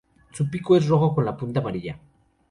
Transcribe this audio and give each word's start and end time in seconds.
Su 0.31 0.49
pico 0.49 0.75
es 0.75 0.87
rojo 0.87 1.13
con 1.13 1.25
la 1.25 1.37
punta 1.37 1.59
amarilla. 1.59 1.99